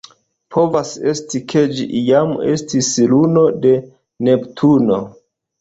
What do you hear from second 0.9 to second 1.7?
esti, ke